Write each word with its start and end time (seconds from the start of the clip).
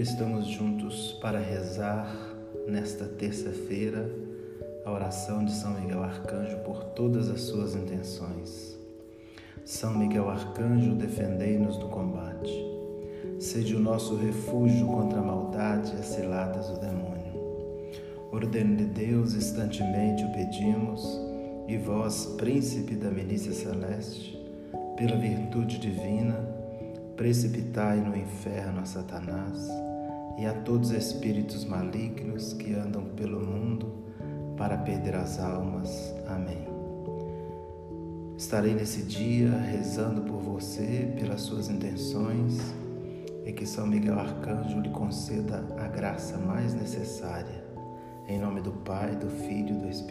estamos 0.00 0.48
juntos 0.48 1.12
para 1.22 1.38
rezar 1.38 2.34
nesta 2.66 3.04
terça-feira 3.04 4.10
a 4.84 4.90
oração 4.90 5.44
de 5.44 5.52
São 5.52 5.80
Miguel 5.80 6.02
Arcanjo 6.02 6.56
por 6.64 6.82
todas 6.96 7.30
as 7.30 7.42
suas 7.42 7.76
intenções. 7.76 8.76
São 9.64 9.96
Miguel 9.96 10.28
Arcanjo, 10.28 10.96
defendei-nos 10.96 11.76
do 11.76 11.86
combate. 11.86 12.52
Sede 13.38 13.76
o 13.76 13.78
nosso 13.78 14.16
refúgio 14.16 14.86
contra 14.88 15.20
a 15.20 15.22
maldade 15.22 15.92
e 15.94 16.00
as 16.00 16.06
ciladas 16.06 16.68
do 16.68 16.80
demônio. 16.80 17.30
Ordeno 18.32 18.76
de 18.76 18.86
Deus, 18.86 19.34
instantemente 19.34 20.24
o 20.24 20.32
pedimos, 20.32 21.06
e 21.68 21.76
vós, 21.76 22.26
príncipe 22.36 22.96
da 22.96 23.10
milícia 23.10 23.52
celeste, 23.52 24.36
pela 24.96 25.16
virtude 25.16 25.78
divina, 25.78 26.59
precipitai 27.20 27.98
no 27.98 28.16
inferno 28.16 28.80
a 28.80 28.86
Satanás 28.86 29.68
e 30.38 30.46
a 30.46 30.54
todos 30.54 30.88
os 30.88 30.96
espíritos 30.96 31.66
malignos 31.66 32.54
que 32.54 32.72
andam 32.72 33.04
pelo 33.14 33.44
mundo 33.44 33.92
para 34.56 34.78
perder 34.78 35.16
as 35.16 35.38
almas. 35.38 36.14
Amém. 36.26 36.66
Estarei 38.38 38.72
nesse 38.72 39.02
dia 39.02 39.50
rezando 39.50 40.22
por 40.22 40.40
você, 40.40 41.14
pelas 41.20 41.42
suas 41.42 41.68
intenções, 41.68 42.58
e 43.44 43.52
que 43.52 43.66
São 43.66 43.86
Miguel 43.86 44.18
Arcanjo 44.18 44.80
lhe 44.80 44.88
conceda 44.88 45.62
a 45.76 45.88
graça 45.88 46.38
mais 46.38 46.72
necessária. 46.72 47.62
Em 48.26 48.38
nome 48.38 48.62
do 48.62 48.72
Pai, 48.72 49.14
do 49.14 49.28
Filho 49.28 49.76
e 49.76 49.78
do 49.80 49.88
Espírito. 49.90 50.09